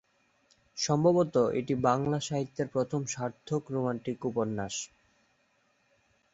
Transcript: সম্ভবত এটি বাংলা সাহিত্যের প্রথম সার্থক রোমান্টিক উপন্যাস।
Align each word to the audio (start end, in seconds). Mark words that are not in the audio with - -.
সম্ভবত 0.77 1.35
এটি 1.59 1.73
বাংলা 1.87 2.17
সাহিত্যের 2.19 2.67
প্রথম 2.67 3.01
সার্থক 3.07 3.63
রোমান্টিক 3.71 4.17
উপন্যাস। 4.25 4.75